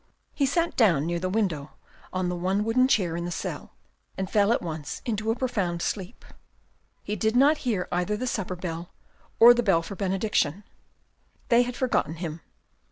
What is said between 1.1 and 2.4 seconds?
the window on the